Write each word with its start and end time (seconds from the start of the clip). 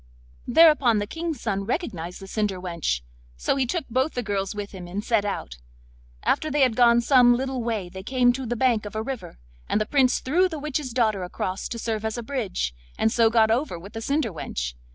Thereupon 0.47 0.97
the 0.97 1.05
King's 1.05 1.39
son 1.39 1.63
recognised 1.63 2.19
the 2.19 2.25
cinder 2.25 2.59
wench; 2.59 3.01
so 3.37 3.55
he 3.55 3.67
took 3.67 3.85
both 3.87 4.13
the 4.15 4.23
girls 4.23 4.55
with 4.55 4.71
him, 4.71 4.87
and 4.87 5.03
set 5.03 5.25
out. 5.25 5.57
After 6.23 6.49
they 6.49 6.61
had 6.61 6.75
gone 6.75 7.01
some 7.01 7.37
little 7.37 7.61
way 7.61 7.87
they 7.87 8.01
came 8.01 8.33
to 8.33 8.47
the 8.47 8.55
bank 8.55 8.87
of 8.87 8.95
a 8.95 9.03
river, 9.03 9.37
and 9.69 9.79
the 9.79 9.85
Prince 9.85 10.19
threw 10.19 10.49
the 10.49 10.57
witch's 10.57 10.91
daughter 10.91 11.23
across 11.23 11.67
to 11.67 11.77
serve 11.77 12.03
as 12.03 12.17
a 12.17 12.23
bridge, 12.23 12.73
and 12.97 13.11
so 13.11 13.29
got 13.29 13.51
over 13.51 13.77
with 13.77 13.93
the 13.93 14.01
cinder 14.01 14.33
wench. 14.33 14.73